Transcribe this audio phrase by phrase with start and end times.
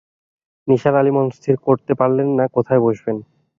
[0.67, 3.17] নিসার আলি মনস্থির করতে পারলেন না কোথায় বসবেন।